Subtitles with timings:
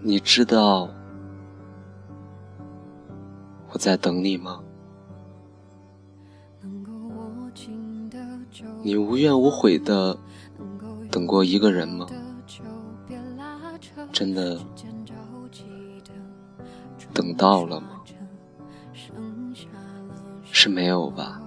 [0.00, 0.88] 你知道
[3.72, 4.60] 我在等你吗？
[8.82, 10.16] 你无怨无悔的
[11.10, 12.06] 等过一个人吗？
[14.12, 14.60] 真的
[17.12, 17.88] 等到了吗？
[20.52, 21.40] 是没有吧？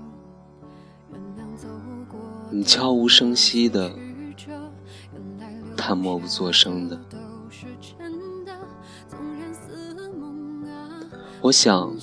[2.50, 3.92] 你悄无声息的，
[5.76, 7.00] 他默不作声的。
[11.42, 11.94] 我想，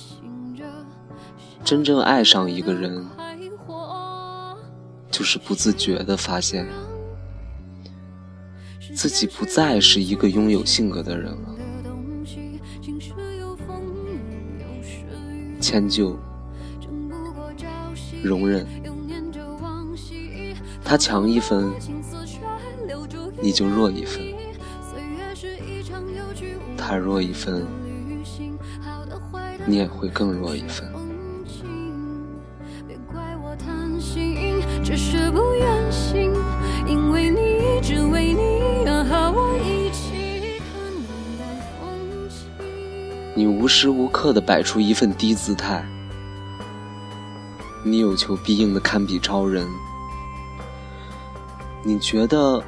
[1.63, 3.05] 真正爱上一个人，
[5.09, 6.67] 就是不自觉的发现，
[8.95, 11.55] 自己不再是一个拥有性格的人了。
[15.59, 16.17] 迁就、
[18.23, 18.65] 容忍，
[20.87, 21.73] 他强一分，
[23.41, 24.21] 你就弱一分；
[26.77, 27.65] 他弱一分。
[29.65, 30.87] 你也会更弱一分。
[43.33, 45.83] 你无时无刻的摆出一份低姿态，
[47.83, 49.67] 你有求必应的堪比超人。
[51.85, 52.61] 你觉得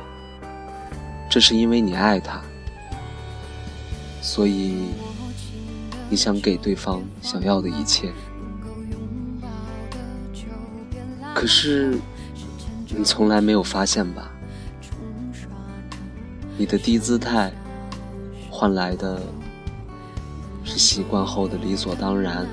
[1.30, 2.42] 这是因为你爱他，
[4.22, 4.92] 所以。
[6.10, 8.14] 你想给对方想要的一切，
[11.36, 12.00] 可是
[12.96, 14.32] 你从来没有发现吧？
[16.58, 17.52] 你的低姿态
[18.50, 19.22] 换来的
[20.64, 22.48] 是习惯后的理所当然，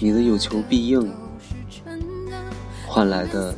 [0.00, 1.08] 你的有求必应
[2.88, 3.54] 换来的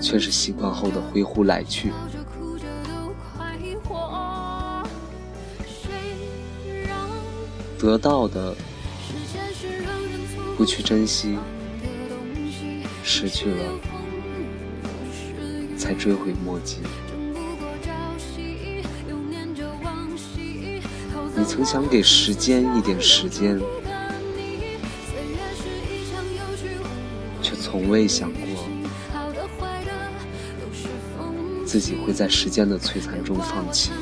[0.00, 1.92] 却是习惯后的挥呼来去。
[7.78, 8.54] 得到的
[10.56, 11.38] 不去珍惜，
[13.02, 13.64] 失去了
[15.78, 16.78] 才追悔莫及。
[21.34, 23.58] 你曾想给时间一点时间，
[27.40, 28.59] 却从未想过
[31.70, 33.92] 自己会在时间的摧残中放弃，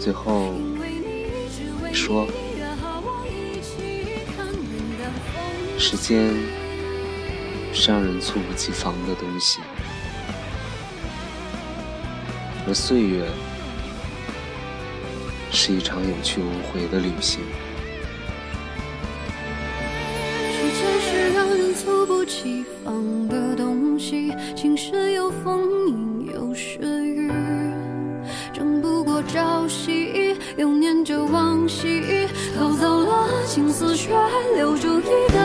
[0.00, 0.52] 最后。
[1.92, 2.26] 说，
[5.78, 6.34] 时间
[7.72, 9.60] 是让人猝不及防的东西，
[12.66, 13.24] 而岁月
[15.52, 17.40] 是一场有去无回的旅行。
[20.50, 22.93] 时间是让人猝不及防，
[25.42, 27.30] 风，影有时雨，
[28.52, 30.36] 争不过朝夕。
[30.56, 34.12] 又念着往昔，偷走了青丝，却
[34.54, 35.43] 留住一个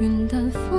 [0.00, 0.69] 云淡风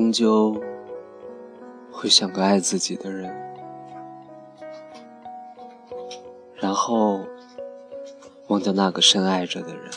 [0.00, 0.58] 终究
[1.92, 3.30] 会像个爱自己的人，
[6.54, 7.26] 然后
[8.48, 9.90] 忘掉那个深爱着的人。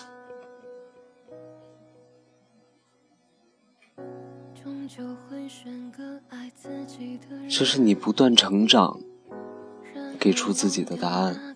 [7.47, 8.99] 这是你不断成长，
[10.19, 11.55] 给出自己的答案。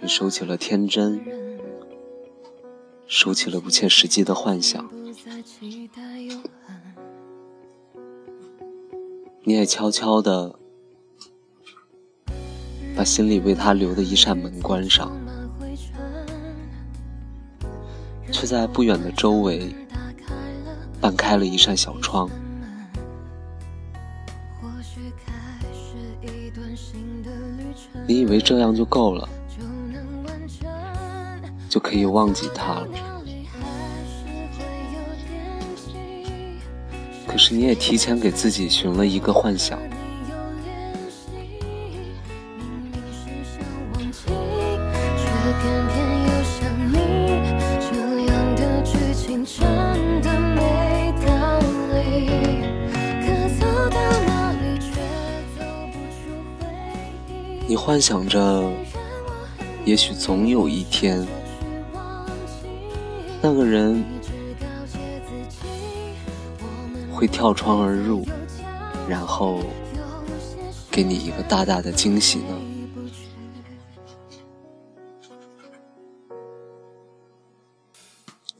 [0.00, 1.20] 你收起了天真，
[3.14, 4.90] 收起了不切实际的幻想。
[9.44, 10.58] 你也悄悄的
[12.96, 15.12] 把心里为他留的一扇门关上，
[18.32, 19.74] 却在不远的周围
[20.98, 22.30] 半开了一扇小窗。
[28.08, 29.28] 你以为这样就够了，
[31.72, 32.88] 就可以忘记他了。
[37.26, 39.78] 可是你也提前给自己寻了一个幻想。
[57.66, 58.70] 你幻想着，
[59.86, 61.26] 也许总有一天，
[63.44, 64.04] 那个人
[67.12, 68.24] 会跳窗而入，
[69.08, 69.60] 然后
[70.92, 72.56] 给你一个大大的惊喜呢。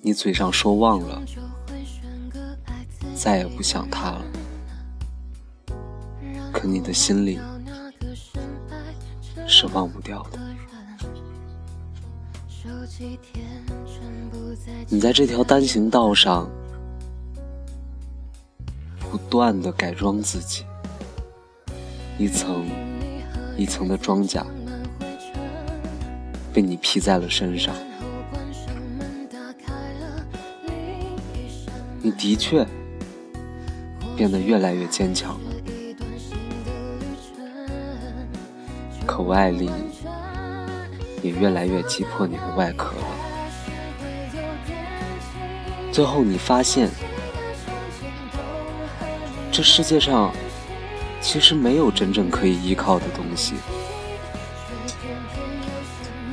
[0.01, 1.23] 你嘴上说忘了，
[3.15, 4.25] 再也不想他了，
[6.53, 7.39] 可你的心里
[9.47, 10.42] 是忘不掉的。
[14.89, 16.51] 你在这条单行道上，
[18.99, 20.65] 不断的改装自己，
[22.19, 22.67] 一层
[23.57, 24.47] 一层的装甲
[26.53, 27.75] 被你披在了身上。
[32.03, 32.67] 你的确
[34.17, 35.51] 变得越来越坚强了，
[39.07, 39.71] 可外力
[41.23, 43.07] 也越来越击破你的外壳了。
[45.91, 46.91] 最后，你发现，
[49.51, 50.33] 这世界上
[51.21, 53.55] 其实没有真正可以依靠的东西。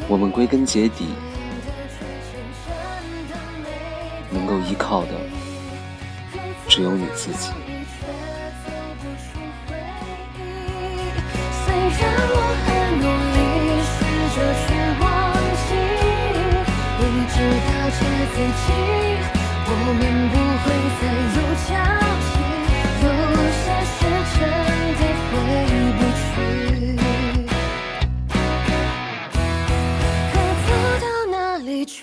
[0.08, 1.06] 我们归根结底
[4.32, 5.12] 能够依靠的。
[6.68, 7.50] 只有你自己。
[11.66, 12.00] 虽然
[12.30, 12.68] 我很
[13.02, 13.38] 努力
[13.90, 13.96] 试
[14.36, 14.38] 着
[14.68, 14.69] 去，
[17.40, 18.04] 一直告诫
[18.36, 18.68] 自己，
[19.66, 20.68] 我们不会
[21.00, 21.02] 再
[21.36, 21.72] 有交
[22.28, 22.36] 集。
[23.02, 23.08] 有
[23.56, 23.64] 些
[23.96, 23.98] 事
[24.36, 24.38] 真
[25.00, 25.32] 的回
[25.96, 26.28] 不去，
[30.34, 30.36] 可
[30.68, 30.70] 走
[31.00, 31.34] 到哪
[31.64, 31.98] 里却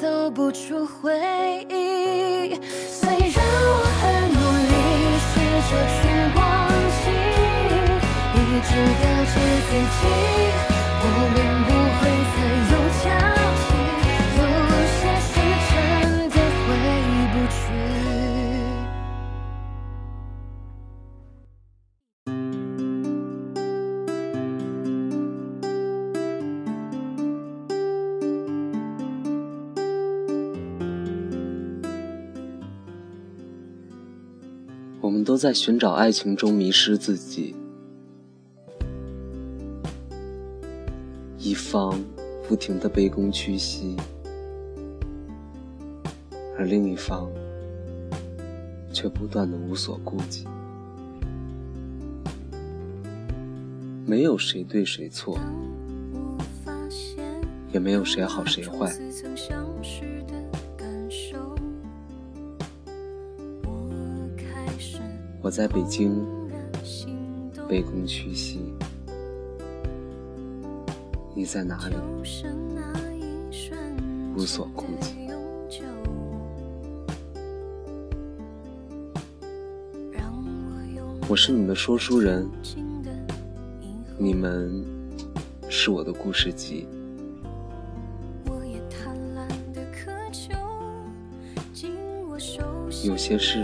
[0.00, 0.98] 走不出回
[1.70, 2.58] 忆。
[2.90, 4.02] 虽然我很
[4.34, 4.36] 努
[4.70, 4.74] 力，
[5.30, 5.32] 试。
[5.64, 5.96] 着去
[6.36, 6.38] 忘
[7.00, 7.04] 记，
[8.34, 9.04] 一直告
[35.44, 37.54] 在寻找爱情中迷失自己，
[41.38, 42.02] 一方
[42.48, 43.94] 不停的卑躬屈膝，
[46.56, 47.30] 而另一方
[48.90, 50.46] 却不断的无所顾忌。
[54.06, 55.38] 没有谁对谁错，
[57.70, 58.90] 也没有谁好谁坏。
[65.44, 66.26] 我在北京
[67.68, 68.60] 卑躬屈膝，
[71.34, 71.96] 你在哪里
[74.34, 75.28] 无所顾忌？
[81.28, 82.48] 我是你的说书人，
[84.16, 84.82] 你们
[85.68, 86.88] 是我的故事集。
[93.04, 93.62] 有些事。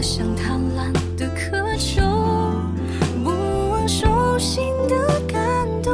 [0.00, 2.00] 像贪婪的渴求
[3.24, 3.30] 不
[3.70, 5.92] 忘手心的感动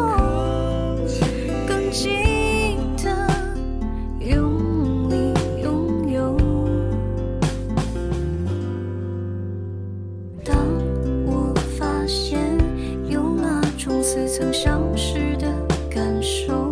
[1.66, 3.10] 更记得
[4.20, 5.32] 用力
[5.62, 6.36] 拥有。
[10.44, 10.54] 当
[11.24, 12.38] 我发现
[13.08, 15.46] 有那种似曾相识的
[15.88, 16.70] 感受